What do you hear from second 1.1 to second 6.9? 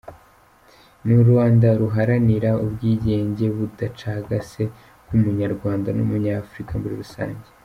u Rwanda ruharanira ubwigenge budacagase bw’umunyarwanda n’umunyafurika